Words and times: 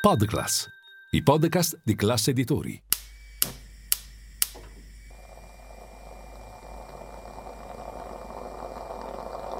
Podclass, 0.00 0.66
i 1.10 1.22
podcast 1.22 1.78
di 1.84 1.94
classe 1.94 2.30
editori. 2.30 2.82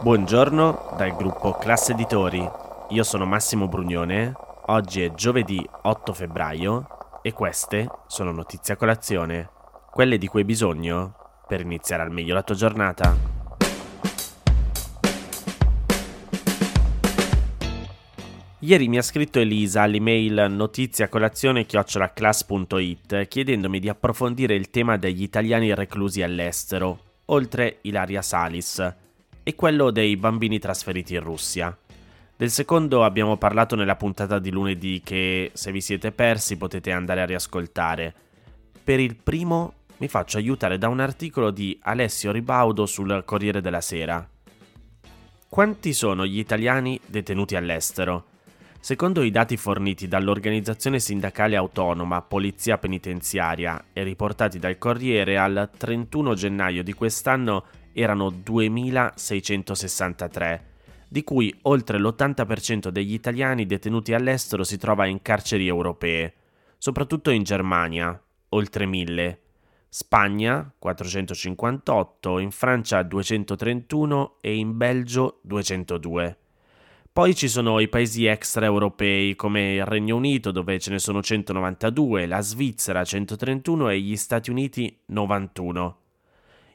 Buongiorno 0.01 0.95
dal 0.97 1.15
gruppo 1.15 1.53
Classe 1.53 1.93
Editori. 1.93 2.49
Io 2.89 3.03
sono 3.03 3.27
Massimo 3.27 3.69
Brugnone. 3.69 4.33
Oggi 4.69 5.03
è 5.03 5.13
giovedì 5.13 5.63
8 5.83 6.13
febbraio 6.15 6.87
e 7.21 7.35
queste 7.35 7.87
sono 8.07 8.33
notizie 8.33 8.73
a 8.73 8.77
colazione, 8.79 9.51
quelle 9.91 10.17
di 10.17 10.27
cui 10.27 10.41
hai 10.41 10.47
bisogno 10.47 11.17
per 11.47 11.61
iniziare 11.61 12.03
al 12.03 12.13
meglio 12.13 12.33
la 12.33 12.43
tua 12.43 12.55
giornata. 12.55 13.40
Ieri 18.63 18.89
mi 18.89 18.99
ha 18.99 19.03
scritto 19.03 19.39
Elisa 19.39 19.81
all'email 19.81 20.49
notiziacolazione-class.it 20.51 23.27
chiedendomi 23.27 23.81
di 23.81 23.89
approfondire 23.89 24.55
il 24.55 24.69
tema 24.69 24.99
degli 24.99 25.23
italiani 25.23 25.75
reclusi 25.75 26.21
all'estero, 26.21 26.99
oltre 27.27 27.79
Ilaria 27.83 28.21
Salis, 28.21 28.95
e 29.43 29.55
quello 29.55 29.91
dei 29.91 30.15
bambini 30.19 30.59
trasferiti 30.59 31.15
in 31.15 31.23
Russia. 31.23 31.75
Del 32.37 32.51
secondo 32.51 33.03
abbiamo 33.03 33.39
parlato 33.39 33.77
nella 33.77 33.97
puntata 33.97 34.39
di 34.39 34.51
lunedì 34.51 35.01
che, 35.03 35.53
se 35.55 35.73
vi 35.73 35.81
siete 35.81 36.13
persi, 36.13 36.59
potete 36.59 36.93
andare 36.93 37.23
a 37.23 37.27
riascoltare. 37.27 38.15
Per 38.85 39.01
il 39.01 39.17
primo 39.17 39.73
mi 39.97 40.09
faccio 40.09 40.37
aiutare 40.37 40.77
da 40.77 40.89
un 40.89 41.01
articolo 41.01 41.51
di 41.51 41.79
Alessio 41.81 42.31
Ribaudo 42.31 42.85
sul 42.85 43.23
Corriere 43.25 43.63
della 43.63 43.81
Sera. 43.81 44.29
Quanti 45.49 45.95
sono 45.95 46.27
gli 46.27 46.39
italiani 46.39 47.01
detenuti 47.07 47.57
all'estero? 47.57 48.27
Secondo 48.83 49.23
i 49.23 49.31
dati 49.31 49.59
forniti 49.59 50.09
dall'organizzazione 50.09 51.01
sindacale 51.01 51.55
autonoma 51.55 52.23
Polizia 52.23 52.79
Penitenziaria 52.79 53.89
e 53.93 54.03
riportati 54.03 54.59
dal 54.59 54.79
Corriere, 54.79 55.37
al 55.37 55.69
31 55.77 56.33
gennaio 56.33 56.83
di 56.83 56.95
quest'anno 56.95 57.67
erano 57.93 58.31
2.663, 58.31 60.61
di 61.09 61.23
cui 61.23 61.55
oltre 61.63 61.99
l'80% 61.99 62.89
degli 62.89 63.13
italiani 63.13 63.67
detenuti 63.67 64.15
all'estero 64.15 64.65
si 64.65 64.79
trova 64.79 65.05
in 65.05 65.21
carceri 65.21 65.69
europee, 65.69 66.33
soprattutto 66.79 67.29
in 67.31 67.43
Germania, 67.43 68.19
oltre 68.49 68.87
1.000, 68.87 69.37
Spagna 69.91 70.73
458, 70.79 72.39
in 72.39 72.51
Francia 72.51 73.03
231 73.03 74.37
e 74.41 74.57
in 74.57 74.79
Belgio 74.79 75.41
202. 75.43 76.39
Poi 77.13 77.35
ci 77.35 77.49
sono 77.49 77.81
i 77.81 77.89
paesi 77.89 78.27
extraeuropei 78.27 79.35
come 79.35 79.75
il 79.75 79.85
Regno 79.85 80.15
Unito 80.15 80.53
dove 80.53 80.79
ce 80.79 80.93
ne 80.93 81.01
sono 81.01 81.21
192, 81.21 82.25
la 82.27 82.41
Svizzera 82.41 83.03
131 83.03 83.89
e 83.89 83.99
gli 83.99 84.15
Stati 84.15 84.49
Uniti 84.49 84.97
91. 85.07 85.99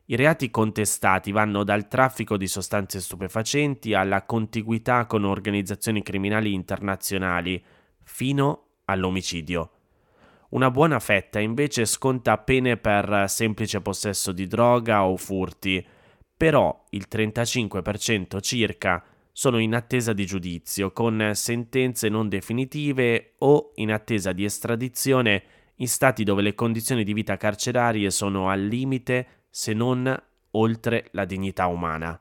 I 0.08 0.16
reati 0.18 0.52
contestati 0.52 1.32
vanno 1.32 1.64
dal 1.64 1.88
traffico 1.88 2.36
di 2.36 2.48
sostanze 2.48 3.00
stupefacenti 3.00 3.94
alla 3.94 4.26
contiguità 4.26 5.06
con 5.06 5.24
organizzazioni 5.24 6.04
criminali 6.04 6.52
internazionali, 6.52 7.64
fino 8.04 8.66
all'omicidio. 8.84 9.70
Una 10.50 10.70
buona 10.70 11.00
fetta 11.00 11.40
invece 11.40 11.86
sconta 11.86 12.38
pene 12.40 12.76
per 12.76 13.24
semplice 13.30 13.80
possesso 13.80 14.34
di 14.34 14.48
droga 14.48 15.06
o 15.06 15.16
furti, 15.16 15.84
però 16.36 16.84
il 16.90 17.08
35% 17.10 18.42
circa 18.42 19.02
sono 19.38 19.58
in 19.58 19.76
attesa 19.76 20.14
di 20.14 20.26
giudizio, 20.26 20.94
con 20.94 21.32
sentenze 21.34 22.08
non 22.08 22.30
definitive 22.30 23.34
o 23.40 23.74
in 23.76 23.92
attesa 23.92 24.32
di 24.32 24.46
estradizione 24.46 25.44
in 25.76 25.90
stati 25.90 26.24
dove 26.24 26.42
le 26.42 26.56
condizioni 26.56 27.04
di 27.04 27.12
vita 27.12 27.36
carcerarie 27.36 28.12
sono 28.12 28.50
al 28.50 28.62
limite, 28.62 29.28
se 29.50 29.74
non 29.74 30.18
oltre 30.52 31.10
la 31.12 31.26
dignità 31.26 31.68
umana. 31.68 32.18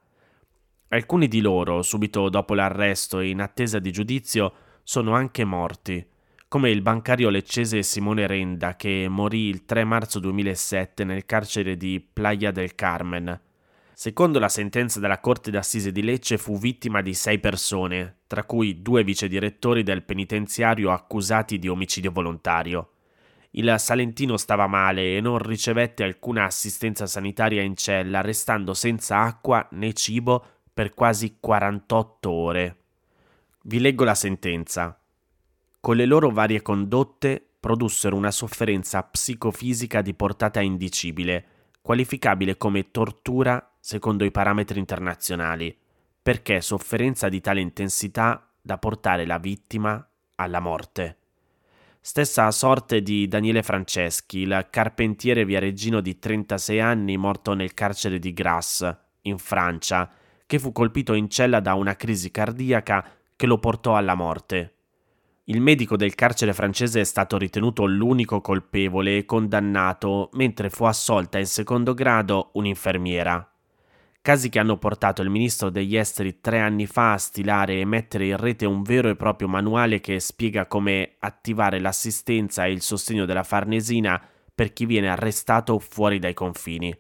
Alcuni 0.88 1.28
di 1.28 1.40
loro, 1.40 1.82
subito 1.82 2.28
dopo 2.28 2.54
l'arresto 2.54 3.20
e 3.20 3.28
in 3.28 3.40
attesa 3.40 3.78
di 3.78 3.92
giudizio, 3.92 4.52
sono 4.82 5.14
anche 5.14 5.44
morti, 5.44 6.04
come 6.48 6.70
il 6.70 6.82
bancario 6.82 7.30
leccese 7.30 7.84
Simone 7.84 8.26
Renda 8.26 8.74
che 8.74 9.06
morì 9.08 9.42
il 9.42 9.64
3 9.64 9.84
marzo 9.84 10.18
2007 10.18 11.04
nel 11.04 11.26
carcere 11.26 11.76
di 11.76 12.04
Playa 12.12 12.50
del 12.50 12.74
Carmen, 12.74 13.40
Secondo 13.96 14.40
la 14.40 14.48
sentenza 14.48 14.98
della 14.98 15.20
Corte 15.20 15.52
d'Assise 15.52 15.92
di 15.92 16.02
Lecce 16.02 16.36
fu 16.36 16.58
vittima 16.58 17.00
di 17.00 17.14
sei 17.14 17.38
persone, 17.38 18.22
tra 18.26 18.42
cui 18.42 18.82
due 18.82 19.04
vicedirettori 19.04 19.84
del 19.84 20.02
penitenziario 20.02 20.90
accusati 20.90 21.60
di 21.60 21.68
omicidio 21.68 22.10
volontario. 22.10 22.88
Il 23.50 23.72
Salentino 23.78 24.36
stava 24.36 24.66
male 24.66 25.16
e 25.16 25.20
non 25.20 25.38
ricevette 25.38 26.02
alcuna 26.02 26.44
assistenza 26.44 27.06
sanitaria 27.06 27.62
in 27.62 27.76
cella, 27.76 28.20
restando 28.20 28.74
senza 28.74 29.20
acqua 29.20 29.68
né 29.70 29.92
cibo 29.92 30.44
per 30.74 30.92
quasi 30.92 31.36
48 31.38 32.30
ore. 32.30 32.76
Vi 33.62 33.78
leggo 33.78 34.02
la 34.02 34.16
sentenza. 34.16 34.98
Con 35.80 35.94
le 35.94 36.04
loro 36.04 36.30
varie 36.30 36.62
condotte 36.62 37.40
produssero 37.60 38.16
una 38.16 38.32
sofferenza 38.32 39.04
psicofisica 39.04 40.02
di 40.02 40.14
portata 40.14 40.60
indicibile, 40.60 41.46
qualificabile 41.80 42.56
come 42.56 42.90
tortura 42.90 43.68
secondo 43.86 44.24
i 44.24 44.30
parametri 44.30 44.78
internazionali, 44.78 45.76
perché 46.22 46.62
sofferenza 46.62 47.28
di 47.28 47.42
tale 47.42 47.60
intensità 47.60 48.50
da 48.58 48.78
portare 48.78 49.26
la 49.26 49.36
vittima 49.36 50.08
alla 50.36 50.58
morte. 50.58 51.18
Stessa 52.00 52.50
sorte 52.50 53.02
di 53.02 53.28
Daniele 53.28 53.62
Franceschi, 53.62 54.38
il 54.38 54.68
carpentiere 54.70 55.44
viareggino 55.44 56.00
di 56.00 56.18
36 56.18 56.80
anni 56.80 57.18
morto 57.18 57.52
nel 57.52 57.74
carcere 57.74 58.18
di 58.18 58.32
Grasse, 58.32 59.00
in 59.24 59.36
Francia, 59.36 60.10
che 60.46 60.58
fu 60.58 60.72
colpito 60.72 61.12
in 61.12 61.28
cella 61.28 61.60
da 61.60 61.74
una 61.74 61.94
crisi 61.94 62.30
cardiaca 62.30 63.06
che 63.36 63.44
lo 63.44 63.58
portò 63.58 63.96
alla 63.96 64.14
morte. 64.14 64.76
Il 65.44 65.60
medico 65.60 65.98
del 65.98 66.14
carcere 66.14 66.54
francese 66.54 67.00
è 67.02 67.04
stato 67.04 67.36
ritenuto 67.36 67.84
l'unico 67.84 68.40
colpevole 68.40 69.18
e 69.18 69.24
condannato, 69.26 70.30
mentre 70.32 70.70
fu 70.70 70.84
assolta 70.84 71.38
in 71.38 71.46
secondo 71.46 71.92
grado 71.92 72.48
un'infermiera. 72.54 73.46
Casi 74.24 74.48
che 74.48 74.58
hanno 74.58 74.78
portato 74.78 75.20
il 75.20 75.28
ministro 75.28 75.68
degli 75.68 75.98
esteri 75.98 76.40
tre 76.40 76.58
anni 76.58 76.86
fa 76.86 77.12
a 77.12 77.18
stilare 77.18 77.78
e 77.78 77.84
mettere 77.84 78.24
in 78.24 78.38
rete 78.38 78.64
un 78.64 78.82
vero 78.82 79.10
e 79.10 79.16
proprio 79.16 79.48
manuale 79.48 80.00
che 80.00 80.18
spiega 80.18 80.64
come 80.64 81.16
attivare 81.18 81.78
l'assistenza 81.78 82.64
e 82.64 82.72
il 82.72 82.80
sostegno 82.80 83.26
della 83.26 83.42
Farnesina 83.42 84.18
per 84.54 84.72
chi 84.72 84.86
viene 84.86 85.10
arrestato 85.10 85.78
fuori 85.78 86.18
dai 86.18 86.32
confini. 86.32 86.96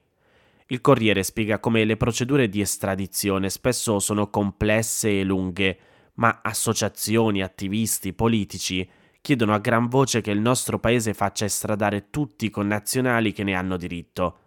Il 0.66 0.82
Corriere 0.82 1.22
spiega 1.22 1.60
come 1.60 1.86
le 1.86 1.96
procedure 1.96 2.50
di 2.50 2.60
estradizione 2.60 3.48
spesso 3.48 4.00
sono 4.00 4.28
complesse 4.28 5.20
e 5.20 5.24
lunghe, 5.24 5.78
ma 6.16 6.40
associazioni, 6.42 7.42
attivisti, 7.42 8.12
politici 8.12 8.86
chiedono 9.22 9.54
a 9.54 9.60
gran 9.60 9.88
voce 9.88 10.20
che 10.20 10.30
il 10.30 10.40
nostro 10.40 10.78
paese 10.78 11.14
faccia 11.14 11.46
estradare 11.46 12.10
tutti 12.10 12.44
i 12.44 12.50
connazionali 12.50 13.32
che 13.32 13.44
ne 13.44 13.54
hanno 13.54 13.78
diritto 13.78 14.40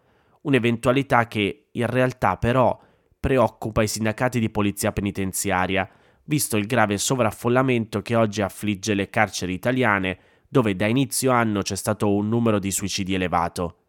un'eventualità 0.47 1.27
che 1.27 1.67
in 1.71 1.85
realtà 1.87 2.37
però 2.37 2.79
preoccupa 3.19 3.83
i 3.83 3.87
sindacati 3.87 4.39
di 4.39 4.49
polizia 4.49 4.91
penitenziaria, 4.91 5.87
visto 6.23 6.57
il 6.57 6.65
grave 6.65 6.97
sovraffollamento 6.97 8.01
che 8.01 8.15
oggi 8.15 8.41
affligge 8.41 8.93
le 8.93 9.09
carceri 9.09 9.53
italiane, 9.53 10.17
dove 10.47 10.75
da 10.75 10.87
inizio 10.87 11.31
anno 11.31 11.61
c'è 11.61 11.75
stato 11.75 12.13
un 12.13 12.29
numero 12.29 12.59
di 12.59 12.71
suicidi 12.71 13.13
elevato. 13.13 13.79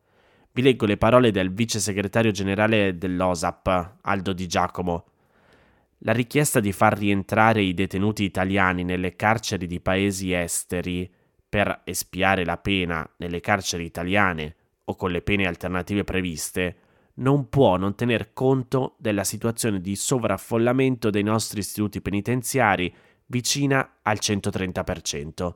Vi 0.50 0.62
leggo 0.62 0.86
le 0.86 0.96
parole 0.96 1.30
del 1.30 1.52
vice 1.52 1.78
segretario 1.78 2.32
generale 2.32 2.98
dell'OSAP, 2.98 3.98
Aldo 4.02 4.32
Di 4.32 4.48
Giacomo. 4.48 5.04
La 5.98 6.12
richiesta 6.12 6.58
di 6.58 6.72
far 6.72 6.98
rientrare 6.98 7.62
i 7.62 7.74
detenuti 7.74 8.24
italiani 8.24 8.82
nelle 8.82 9.14
carceri 9.14 9.68
di 9.68 9.80
paesi 9.80 10.32
esteri 10.32 11.08
per 11.48 11.82
espiare 11.84 12.44
la 12.44 12.56
pena 12.56 13.08
nelle 13.18 13.40
carceri 13.40 13.84
italiane 13.84 14.56
o 14.88 14.96
con 14.96 15.10
le 15.10 15.22
pene 15.22 15.46
alternative 15.46 16.04
previste, 16.04 16.76
non 17.18 17.48
può 17.48 17.76
non 17.76 17.94
tener 17.94 18.32
conto 18.32 18.94
della 18.98 19.24
situazione 19.24 19.80
di 19.80 19.96
sovraffollamento 19.96 21.10
dei 21.10 21.22
nostri 21.22 21.60
istituti 21.60 22.00
penitenziari 22.00 22.92
vicina 23.26 23.98
al 24.02 24.18
130%. 24.20 25.54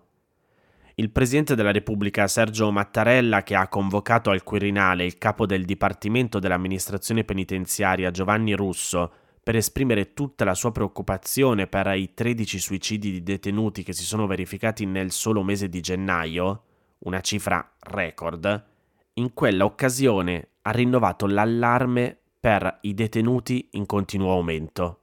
Il 0.96 1.10
Presidente 1.10 1.54
della 1.54 1.72
Repubblica 1.72 2.26
Sergio 2.26 2.70
Mattarella, 2.70 3.42
che 3.42 3.54
ha 3.54 3.68
convocato 3.68 4.28
al 4.30 4.42
Quirinale 4.42 5.06
il 5.06 5.16
capo 5.16 5.46
del 5.46 5.64
Dipartimento 5.64 6.38
dell'amministrazione 6.38 7.24
penitenziaria 7.24 8.10
Giovanni 8.10 8.52
Russo 8.52 9.12
per 9.42 9.56
esprimere 9.56 10.12
tutta 10.12 10.44
la 10.44 10.54
sua 10.54 10.70
preoccupazione 10.70 11.66
per 11.66 11.86
i 11.96 12.12
13 12.12 12.58
suicidi 12.58 13.10
di 13.10 13.22
detenuti 13.22 13.82
che 13.82 13.94
si 13.94 14.04
sono 14.04 14.26
verificati 14.26 14.84
nel 14.84 15.10
solo 15.10 15.42
mese 15.42 15.68
di 15.68 15.80
gennaio, 15.80 16.64
una 16.98 17.20
cifra 17.20 17.72
record, 17.80 18.71
in 19.14 19.34
quella 19.34 19.64
occasione 19.64 20.50
ha 20.62 20.70
rinnovato 20.70 21.26
l'allarme 21.26 22.16
per 22.40 22.78
i 22.82 22.94
detenuti 22.94 23.68
in 23.72 23.84
continuo 23.86 24.32
aumento. 24.32 25.00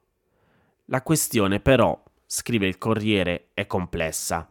La 0.86 1.02
questione 1.02 1.60
però, 1.60 2.02
scrive 2.26 2.66
il 2.66 2.78
Corriere, 2.78 3.50
è 3.54 3.66
complessa. 3.66 4.50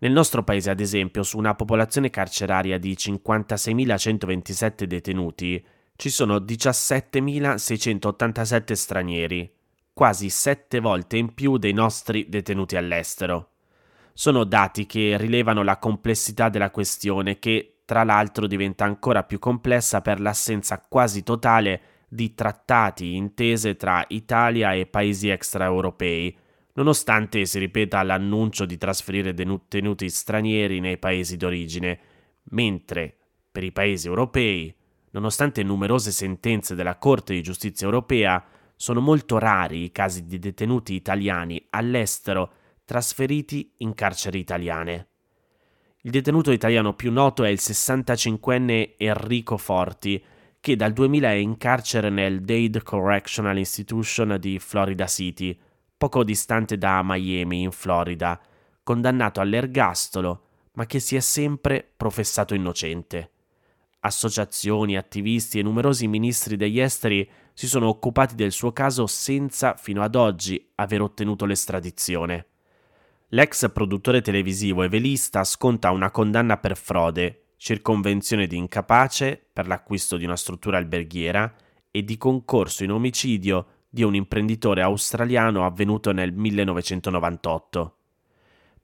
Nel 0.00 0.12
nostro 0.12 0.42
paese, 0.42 0.70
ad 0.70 0.80
esempio, 0.80 1.22
su 1.22 1.38
una 1.38 1.54
popolazione 1.54 2.10
carceraria 2.10 2.78
di 2.78 2.92
56.127 2.92 4.84
detenuti, 4.84 5.64
ci 5.96 6.10
sono 6.10 6.36
17.687 6.38 8.72
stranieri, 8.72 9.50
quasi 9.92 10.28
sette 10.28 10.80
volte 10.80 11.16
in 11.16 11.34
più 11.34 11.58
dei 11.58 11.72
nostri 11.72 12.28
detenuti 12.28 12.76
all'estero. 12.76 13.50
Sono 14.12 14.44
dati 14.44 14.86
che 14.86 15.16
rilevano 15.16 15.62
la 15.62 15.78
complessità 15.78 16.48
della 16.48 16.70
questione 16.70 17.38
che, 17.38 17.71
tra 17.84 18.04
l'altro, 18.04 18.46
diventa 18.46 18.84
ancora 18.84 19.24
più 19.24 19.38
complessa 19.38 20.00
per 20.00 20.20
l'assenza 20.20 20.84
quasi 20.88 21.22
totale 21.22 21.80
di 22.08 22.34
trattati 22.34 23.14
intese 23.14 23.76
tra 23.76 24.04
Italia 24.08 24.74
e 24.74 24.86
paesi 24.86 25.28
extraeuropei, 25.28 26.36
nonostante 26.74 27.44
si 27.46 27.58
ripeta 27.58 28.02
l'annuncio 28.02 28.64
di 28.64 28.76
trasferire 28.76 29.34
detenuti 29.34 30.08
stranieri 30.08 30.80
nei 30.80 30.98
paesi 30.98 31.36
d'origine, 31.36 31.98
mentre 32.50 33.16
per 33.50 33.64
i 33.64 33.72
paesi 33.72 34.08
europei, 34.08 34.74
nonostante 35.10 35.62
numerose 35.62 36.10
sentenze 36.10 36.74
della 36.74 36.96
Corte 36.96 37.34
di 37.34 37.42
giustizia 37.42 37.86
europea, 37.86 38.44
sono 38.76 39.00
molto 39.00 39.38
rari 39.38 39.84
i 39.84 39.92
casi 39.92 40.26
di 40.26 40.38
detenuti 40.38 40.94
italiani 40.94 41.66
all'estero 41.70 42.52
trasferiti 42.84 43.74
in 43.78 43.94
carceri 43.94 44.38
italiane. 44.38 45.11
Il 46.04 46.10
detenuto 46.10 46.50
italiano 46.50 46.94
più 46.94 47.12
noto 47.12 47.44
è 47.44 47.48
il 47.48 47.60
65enne 47.60 48.94
Enrico 48.96 49.56
Forti, 49.56 50.20
che 50.58 50.74
dal 50.74 50.92
2000 50.92 51.30
è 51.30 51.34
in 51.34 51.56
carcere 51.56 52.10
nel 52.10 52.40
Dade 52.40 52.82
Correctional 52.82 53.56
Institution 53.56 54.36
di 54.40 54.58
Florida 54.58 55.06
City, 55.06 55.56
poco 55.96 56.24
distante 56.24 56.76
da 56.76 57.02
Miami, 57.04 57.62
in 57.62 57.70
Florida, 57.70 58.40
condannato 58.82 59.40
all'ergastolo, 59.40 60.46
ma 60.72 60.86
che 60.86 60.98
si 60.98 61.14
è 61.14 61.20
sempre 61.20 61.88
professato 61.96 62.54
innocente. 62.54 63.30
Associazioni, 64.00 64.96
attivisti 64.96 65.60
e 65.60 65.62
numerosi 65.62 66.08
ministri 66.08 66.56
degli 66.56 66.80
esteri 66.80 67.30
si 67.52 67.68
sono 67.68 67.86
occupati 67.86 68.34
del 68.34 68.50
suo 68.50 68.72
caso 68.72 69.06
senza, 69.06 69.76
fino 69.76 70.02
ad 70.02 70.16
oggi, 70.16 70.72
aver 70.74 71.00
ottenuto 71.00 71.44
l'estradizione. 71.44 72.46
L'ex 73.34 73.72
produttore 73.72 74.20
televisivo 74.20 74.82
e 74.82 74.90
velista 74.90 75.42
sconta 75.44 75.90
una 75.90 76.10
condanna 76.10 76.58
per 76.58 76.76
frode, 76.76 77.52
circonvenzione 77.56 78.46
di 78.46 78.58
incapace 78.58 79.42
per 79.50 79.66
l'acquisto 79.66 80.18
di 80.18 80.24
una 80.26 80.36
struttura 80.36 80.76
alberghiera 80.76 81.50
e 81.90 82.04
di 82.04 82.18
concorso 82.18 82.84
in 82.84 82.92
omicidio 82.92 83.66
di 83.88 84.02
un 84.02 84.14
imprenditore 84.14 84.82
australiano 84.82 85.64
avvenuto 85.64 86.12
nel 86.12 86.30
1998. 86.30 87.96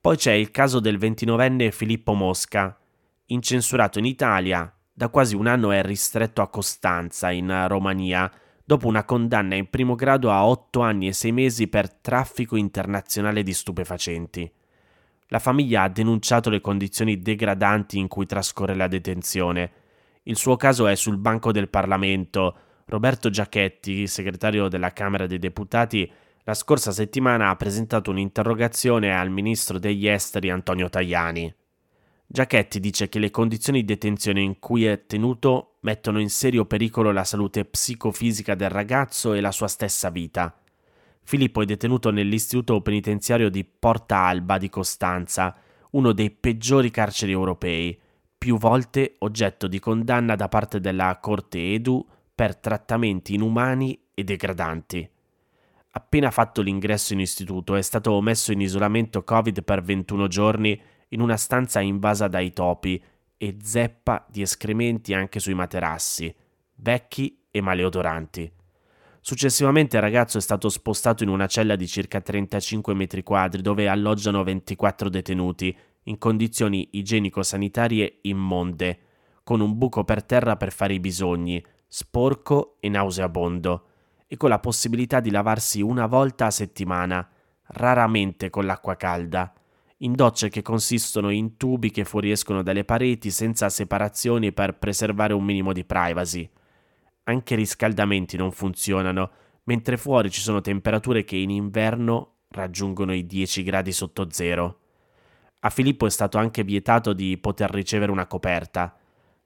Poi 0.01 0.17
c'è 0.17 0.33
il 0.33 0.51
caso 0.51 0.81
del 0.81 0.97
29enne 0.97 1.71
Filippo 1.71 2.15
Mosca, 2.15 2.75
incensurato 3.27 3.99
in 3.99 4.07
Italia, 4.07 4.75
da 4.91 5.11
quasi 5.11 5.35
un 5.37 5.47
anno 5.47 5.73
è 5.73 5.83
ristretto 5.83 6.41
a 6.41 6.49
Costanza, 6.49 7.31
in 7.31 7.67
Romania, 7.69 8.33
dopo 8.69 8.87
una 8.87 9.05
condanna 9.05 9.55
in 9.55 9.71
primo 9.71 9.95
grado 9.95 10.31
a 10.31 10.47
otto 10.47 10.81
anni 10.81 11.09
e 11.09 11.15
sei 11.15 11.33
mesi 11.33 11.69
per 11.69 11.91
traffico 11.91 12.55
internazionale 12.55 13.43
di 13.43 13.55
stupefacenti. 13.55 14.53
La 15.29 15.39
famiglia 15.39 15.85
ha 15.85 15.89
denunciato 15.89 16.51
le 16.51 16.61
condizioni 16.61 17.23
degradanti 17.23 17.97
in 17.97 18.09
cui 18.09 18.27
trascorre 18.27 18.75
la 18.75 18.87
detenzione. 18.87 19.71
Il 20.25 20.37
suo 20.37 20.57
caso 20.57 20.87
è 20.87 20.95
sul 20.97 21.17
banco 21.17 21.51
del 21.51 21.71
Parlamento, 21.71 22.57
Roberto 22.85 23.31
Giachetti, 23.31 24.07
segretario 24.07 24.69
della 24.69 24.93
Camera 24.93 25.27
dei 25.27 25.39
Deputati, 25.39 26.11
la 26.43 26.53
scorsa 26.53 26.93
settimana 26.93 27.49
ha 27.49 27.57
presentato 27.57 28.11
un'interrogazione 28.11 29.17
al 29.17 29.31
ministro 29.31 29.79
degli 29.79 30.07
esteri 30.07 30.51
Antonio 30.51 30.91
Tajani. 30.91 31.55
Giachetti 32.31 32.79
dice 32.79 33.09
che 33.09 33.19
le 33.19 33.31
condizioni 33.31 33.81
di 33.81 33.87
detenzione 33.87 34.43
in 34.43 34.59
cui 34.59 34.85
è 34.85 35.07
tenuto 35.07 35.77
mettono 35.81 36.21
in 36.21 36.29
serio 36.29 36.67
pericolo 36.67 37.11
la 37.11 37.25
salute 37.25 37.65
psicofisica 37.65 38.55
del 38.55 38.69
ragazzo 38.69 39.33
e 39.33 39.41
la 39.41 39.51
sua 39.51 39.67
stessa 39.67 40.11
vita. 40.11 40.55
Filippo 41.23 41.63
è 41.63 41.65
detenuto 41.65 42.11
nell'istituto 42.11 42.83
penitenziario 42.83 43.49
di 43.49 43.65
Porta 43.65 44.25
Alba 44.25 44.59
di 44.59 44.69
Costanza, 44.69 45.57
uno 45.93 46.13
dei 46.13 46.31
peggiori 46.31 46.91
carceri 46.91 47.33
europei, 47.33 47.99
più 48.37 48.59
volte 48.59 49.15
oggetto 49.21 49.67
di 49.67 49.79
condanna 49.79 50.37
da 50.37 50.49
parte 50.49 50.81
della 50.81 51.19
Corte 51.23 51.73
Edu 51.73 52.07
per 52.35 52.57
trattamenti 52.57 53.35
inumani 53.37 53.99
e 54.13 54.23
degradanti. 54.23 55.09
Appena 55.93 56.31
fatto 56.31 56.61
l'ingresso 56.61 57.15
in 57.15 57.21
istituto 57.21 57.75
è 57.75 57.81
stato 57.81 58.21
messo 58.21 58.53
in 58.53 58.61
isolamento 58.61 59.25
Covid 59.25 59.63
per 59.65 59.81
21 59.81 60.29
giorni 60.29 60.79
in 61.09 61.21
una 61.21 61.37
stanza 61.37 61.81
invasa 61.81 62.29
dai 62.29 62.53
topi 62.53 63.03
e 63.37 63.57
zeppa 63.63 64.27
di 64.29 64.43
escrementi 64.43 65.15
anche 65.15 65.41
sui 65.41 65.55
materassi, 65.55 66.35
vecchi 66.77 67.47
e 67.51 67.61
maleodoranti. 67.61 68.53
Successivamente 69.21 69.97
il 69.97 70.03
ragazzo 70.03 70.39
è 70.39 70.41
stato 70.41 70.69
spostato 70.69 71.23
in 71.23 71.29
una 71.29 71.47
cella 71.47 71.77
di 71.77 71.87
circa 71.87 72.21
35 72.21 72.95
metri 72.95 73.23
quadri 73.23 73.63
dove 73.63 73.89
alloggiano 73.89 74.43
24 74.43 75.09
detenuti 75.09 75.77
in 76.05 76.19
condizioni 76.19 76.89
igienico-sanitarie 76.93 78.21
immonde, 78.23 78.99
con 79.45 79.61
un 79.61 79.77
buco 79.77 80.05
per 80.05 80.25
terra 80.25 80.57
per 80.57 80.73
fare 80.73 80.95
i 80.95 81.01
bisogni, 81.01 81.63
sporco 81.87 82.77
e 82.81 82.89
nauseabondo, 82.89 83.87
e 84.27 84.37
con 84.37 84.49
la 84.49 84.59
possibilità 84.59 85.21
di 85.21 85.31
lavarsi 85.31 85.81
una 85.81 86.07
volta 86.07 86.47
a 86.47 86.51
settimana, 86.51 87.29
raramente 87.69 88.51
con 88.51 88.65
l'acqua 88.65 88.97
calda, 88.97 89.53
in 89.99 90.13
docce 90.13 90.49
che 90.49 90.63
consistono 90.63 91.31
in 91.31 91.57
tubi 91.57 91.91
che 91.91 92.05
fuoriescono 92.05 92.63
dalle 92.63 92.85
pareti 92.85 93.31
senza 93.31 93.69
separazioni 93.69 94.53
per 94.53 94.79
preservare 94.79 95.33
un 95.33 95.45
minimo 95.45 95.73
di 95.73 95.85
privacy. 95.85 96.49
Anche 97.25 97.55
i 97.55 97.57
riscaldamenti 97.57 98.37
non 98.37 98.53
funzionano, 98.53 99.31
mentre 99.65 99.97
fuori 99.97 100.31
ci 100.31 100.41
sono 100.41 100.61
temperature 100.61 101.25
che 101.25 101.37
in 101.37 101.51
inverno 101.51 102.37
raggiungono 102.51 103.13
i 103.13 103.27
10 103.27 103.63
gradi 103.63 103.93
sotto 103.93 104.29
zero. 104.31 104.81
A 105.61 105.71
Filippo 105.71 106.07
è 106.07 106.11
stato 106.11 106.39
anche 106.39 106.63
vietato 106.63 107.13
di 107.13 107.37
poter 107.37 107.71
ricevere 107.71 108.13
una 108.13 108.27
coperta. 108.27 108.97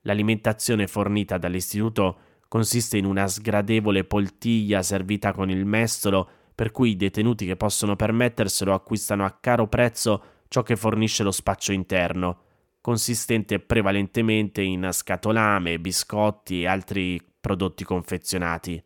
L'alimentazione 0.03 0.87
fornita 0.87 1.39
dall'istituto 1.39 2.19
consiste 2.47 2.99
in 2.99 3.07
una 3.07 3.27
sgradevole 3.27 4.05
poltiglia 4.05 4.83
servita 4.83 5.33
con 5.33 5.49
il 5.49 5.65
mestolo, 5.65 6.29
per 6.55 6.71
cui 6.71 6.91
i 6.91 6.97
detenuti 6.97 7.47
che 7.47 7.57
possono 7.57 7.97
permetterselo 7.97 8.75
acquistano 8.75 9.25
a 9.25 9.31
caro 9.31 9.67
prezzo 9.69 10.23
ciò 10.53 10.63
che 10.63 10.77
fornisce 10.77 11.23
lo 11.23 11.31
spaccio 11.31 11.73
interno, 11.73 12.41
consistente 12.83 13.59
prevalentemente 13.59 14.61
in 14.61 14.87
scatolame, 14.93 15.79
biscotti 15.79 16.61
e 16.61 16.67
altri 16.67 17.19
prodotti 17.41 17.85
confezionati. 17.85 18.85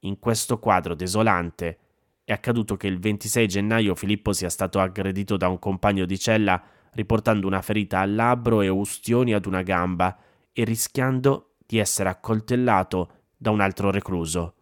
In 0.00 0.18
questo 0.18 0.58
quadro 0.58 0.94
desolante 0.94 1.78
è 2.24 2.32
accaduto 2.32 2.76
che 2.76 2.88
il 2.88 2.98
26 2.98 3.48
gennaio 3.48 3.94
Filippo 3.94 4.34
sia 4.34 4.50
stato 4.50 4.78
aggredito 4.78 5.38
da 5.38 5.48
un 5.48 5.58
compagno 5.58 6.04
di 6.04 6.18
cella 6.18 6.62
riportando 6.92 7.46
una 7.46 7.62
ferita 7.62 8.00
al 8.00 8.14
labbro 8.14 8.60
e 8.60 8.68
ustioni 8.68 9.32
ad 9.32 9.46
una 9.46 9.62
gamba 9.62 10.14
e 10.52 10.64
rischiando 10.64 11.54
di 11.64 11.78
essere 11.78 12.10
accoltellato 12.10 13.12
da 13.34 13.50
un 13.50 13.62
altro 13.62 13.90
recluso. 13.90 14.54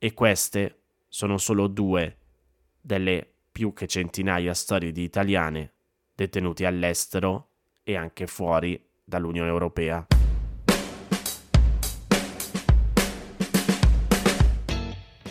E 0.00 0.14
queste 0.14 0.80
sono 1.06 1.38
solo 1.38 1.68
due 1.68 2.16
delle 2.80 3.31
più 3.52 3.74
che 3.74 3.86
centinaia 3.86 4.54
storie 4.54 4.90
di 4.90 5.02
italiane 5.02 5.74
detenuti 6.14 6.64
all'estero 6.64 7.50
e 7.84 7.96
anche 7.96 8.26
fuori 8.26 8.82
dall'Unione 9.04 9.50
Europea. 9.50 10.06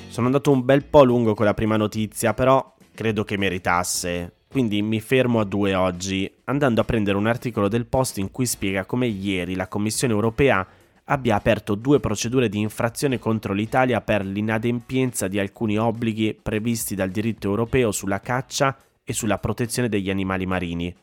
Sono 0.07 0.25
andato 0.25 0.51
un 0.51 0.63
bel 0.63 0.83
po' 0.83 1.03
lungo 1.03 1.33
con 1.33 1.45
la 1.45 1.53
prima 1.53 1.77
notizia, 1.77 2.33
però 2.33 2.75
credo 2.93 3.23
che 3.23 3.37
meritasse. 3.37 4.35
Quindi 4.49 4.81
mi 4.81 4.99
fermo 4.99 5.39
a 5.39 5.45
due 5.45 5.73
oggi, 5.73 6.29
andando 6.43 6.81
a 6.81 6.83
prendere 6.83 7.17
un 7.17 7.27
articolo 7.27 7.69
del 7.69 7.85
Post 7.85 8.17
in 8.17 8.29
cui 8.29 8.45
spiega 8.45 8.85
come 8.85 9.07
ieri 9.07 9.55
la 9.55 9.69
Commissione 9.69 10.13
europea 10.13 10.67
abbia 11.11 11.35
aperto 11.35 11.75
due 11.75 11.99
procedure 11.99 12.47
di 12.47 12.59
infrazione 12.59 13.19
contro 13.19 13.53
l'Italia 13.53 13.99
per 13.99 14.25
l'inadempienza 14.25 15.27
di 15.27 15.39
alcuni 15.39 15.77
obblighi 15.77 16.39
previsti 16.41 16.95
dal 16.95 17.09
diritto 17.09 17.49
europeo 17.49 17.91
sulla 17.91 18.21
caccia 18.21 18.77
e 19.03 19.11
sulla 19.11 19.37
protezione 19.37 19.89
degli 19.89 20.09
animali 20.09 20.45
marini. 20.45 20.95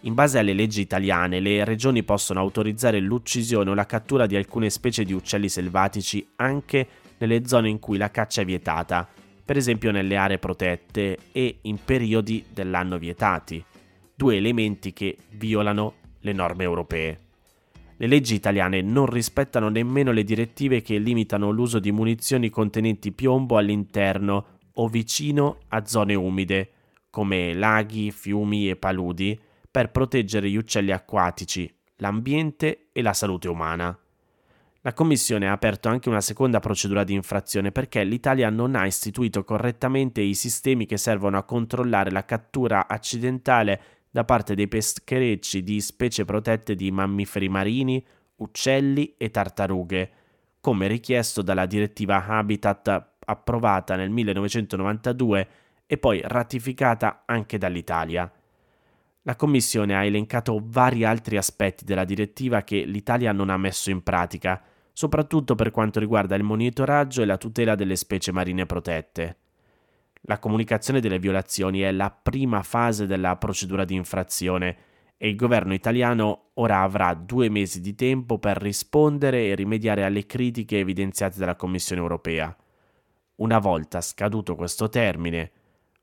In 0.00 0.14
base 0.14 0.38
alle 0.38 0.54
leggi 0.54 0.80
italiane, 0.80 1.40
le 1.40 1.64
regioni 1.64 2.02
possono 2.02 2.40
autorizzare 2.40 2.98
l'uccisione 2.98 3.68
o 3.68 3.74
la 3.74 3.84
cattura 3.84 4.24
di 4.24 4.36
alcune 4.36 4.70
specie 4.70 5.04
di 5.04 5.12
uccelli 5.12 5.50
selvatici 5.50 6.26
anche 6.36 6.88
nelle 7.18 7.46
zone 7.46 7.68
in 7.68 7.78
cui 7.78 7.98
la 7.98 8.10
caccia 8.10 8.40
è 8.40 8.44
vietata, 8.44 9.06
per 9.44 9.58
esempio 9.58 9.90
nelle 9.90 10.16
aree 10.16 10.38
protette 10.38 11.18
e 11.32 11.58
in 11.62 11.78
periodi 11.84 12.42
dell'anno 12.54 12.96
vietati, 12.96 13.62
due 14.14 14.36
elementi 14.36 14.94
che 14.94 15.18
violano 15.30 15.94
le 16.20 16.32
norme 16.32 16.62
europee. 16.62 17.25
Le 17.98 18.06
leggi 18.06 18.34
italiane 18.34 18.82
non 18.82 19.06
rispettano 19.06 19.70
nemmeno 19.70 20.12
le 20.12 20.22
direttive 20.22 20.82
che 20.82 20.98
limitano 20.98 21.50
l'uso 21.50 21.78
di 21.78 21.92
munizioni 21.92 22.50
contenenti 22.50 23.10
piombo 23.12 23.56
all'interno 23.56 24.58
o 24.74 24.88
vicino 24.88 25.60
a 25.68 25.86
zone 25.86 26.14
umide, 26.14 26.70
come 27.08 27.54
laghi, 27.54 28.10
fiumi 28.10 28.68
e 28.68 28.76
paludi, 28.76 29.38
per 29.70 29.90
proteggere 29.90 30.50
gli 30.50 30.56
uccelli 30.56 30.90
acquatici, 30.90 31.74
l'ambiente 31.96 32.88
e 32.92 33.00
la 33.00 33.14
salute 33.14 33.48
umana. 33.48 33.98
La 34.82 34.92
Commissione 34.92 35.48
ha 35.48 35.52
aperto 35.52 35.88
anche 35.88 36.08
una 36.08 36.20
seconda 36.20 36.60
procedura 36.60 37.02
di 37.02 37.14
infrazione 37.14 37.72
perché 37.72 38.04
l'Italia 38.04 38.50
non 38.50 38.76
ha 38.76 38.86
istituito 38.86 39.42
correttamente 39.42 40.20
i 40.20 40.34
sistemi 40.34 40.86
che 40.86 40.96
servono 40.96 41.38
a 41.38 41.42
controllare 41.42 42.10
la 42.10 42.24
cattura 42.24 42.86
accidentale 42.86 43.80
da 44.16 44.24
parte 44.24 44.54
dei 44.54 44.66
pescherecci 44.66 45.62
di 45.62 45.78
specie 45.78 46.24
protette 46.24 46.74
di 46.74 46.90
mammiferi 46.90 47.50
marini, 47.50 48.02
uccelli 48.36 49.14
e 49.18 49.30
tartarughe, 49.30 50.10
come 50.58 50.86
richiesto 50.86 51.42
dalla 51.42 51.66
direttiva 51.66 52.24
Habitat 52.24 53.08
approvata 53.26 53.94
nel 53.94 54.08
1992 54.08 55.48
e 55.84 55.98
poi 55.98 56.22
ratificata 56.24 57.24
anche 57.26 57.58
dall'Italia. 57.58 58.32
La 59.20 59.36
Commissione 59.36 59.94
ha 59.94 60.02
elencato 60.02 60.62
vari 60.64 61.04
altri 61.04 61.36
aspetti 61.36 61.84
della 61.84 62.06
direttiva 62.06 62.62
che 62.62 62.86
l'Italia 62.86 63.32
non 63.32 63.50
ha 63.50 63.58
messo 63.58 63.90
in 63.90 64.02
pratica, 64.02 64.62
soprattutto 64.94 65.54
per 65.54 65.70
quanto 65.70 66.00
riguarda 66.00 66.36
il 66.36 66.42
monitoraggio 66.42 67.20
e 67.20 67.26
la 67.26 67.36
tutela 67.36 67.74
delle 67.74 67.96
specie 67.96 68.32
marine 68.32 68.64
protette. 68.64 69.36
La 70.22 70.38
comunicazione 70.38 71.00
delle 71.00 71.18
violazioni 71.18 71.80
è 71.80 71.92
la 71.92 72.10
prima 72.10 72.62
fase 72.62 73.06
della 73.06 73.36
procedura 73.36 73.84
di 73.84 73.94
infrazione 73.94 74.76
e 75.16 75.28
il 75.28 75.36
governo 75.36 75.72
italiano 75.72 76.50
ora 76.54 76.82
avrà 76.82 77.14
due 77.14 77.48
mesi 77.48 77.80
di 77.80 77.94
tempo 77.94 78.38
per 78.38 78.58
rispondere 78.58 79.46
e 79.46 79.54
rimediare 79.54 80.04
alle 80.04 80.26
critiche 80.26 80.78
evidenziate 80.78 81.38
dalla 81.38 81.56
Commissione 81.56 82.02
europea. 82.02 82.54
Una 83.36 83.58
volta 83.58 84.00
scaduto 84.00 84.54
questo 84.54 84.88
termine, 84.88 85.50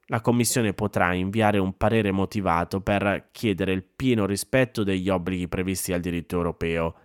la 0.08 0.22
Commissione 0.22 0.74
potrà 0.74 1.14
inviare 1.14 1.58
un 1.58 1.76
parere 1.78 2.12
motivato 2.12 2.82
per 2.82 3.30
chiedere 3.32 3.72
il 3.72 3.84
pieno 3.84 4.26
rispetto 4.26 4.84
degli 4.84 5.10
obblighi 5.10 5.48
previsti 5.48 5.92
dal 5.92 6.02
diritto 6.02 6.36
europeo 6.36 6.96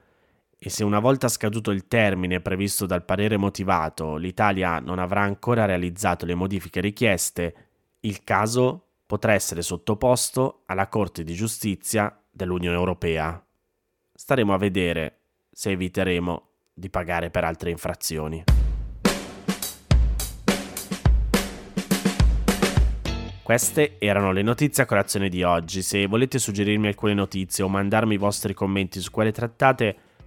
e 0.60 0.70
se 0.70 0.82
una 0.82 0.98
volta 0.98 1.28
scaduto 1.28 1.70
il 1.70 1.86
termine 1.86 2.40
previsto 2.40 2.84
dal 2.84 3.04
parere 3.04 3.36
motivato 3.36 4.16
l'Italia 4.16 4.80
non 4.80 4.98
avrà 4.98 5.20
ancora 5.22 5.66
realizzato 5.66 6.26
le 6.26 6.34
modifiche 6.34 6.80
richieste, 6.80 7.54
il 8.00 8.24
caso 8.24 8.86
potrà 9.06 9.34
essere 9.34 9.62
sottoposto 9.62 10.62
alla 10.66 10.88
Corte 10.88 11.22
di 11.22 11.34
giustizia 11.34 12.20
dell'Unione 12.28 12.76
Europea. 12.76 13.40
Staremo 14.12 14.52
a 14.52 14.58
vedere 14.58 15.20
se 15.52 15.70
eviteremo 15.70 16.48
di 16.74 16.90
pagare 16.90 17.30
per 17.30 17.44
altre 17.44 17.70
infrazioni. 17.70 18.42
Queste 23.42 23.96
erano 23.98 24.32
le 24.32 24.42
notizie 24.42 24.82
a 24.82 24.86
colazione 24.86 25.28
di 25.30 25.42
oggi. 25.42 25.80
Se 25.82 26.06
volete 26.06 26.38
suggerirmi 26.38 26.88
alcune 26.88 27.14
notizie 27.14 27.64
o 27.64 27.68
mandarmi 27.68 28.14
i 28.14 28.18
vostri 28.18 28.52
commenti 28.52 29.00
su 29.00 29.10
quelle 29.10 29.32
trattate, 29.32 29.96